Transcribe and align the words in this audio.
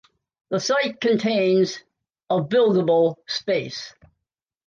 The 0.49 0.59
site 0.59 0.99
contains 0.99 1.77
of 2.27 2.49
buildable 2.49 3.17
space. 3.27 3.93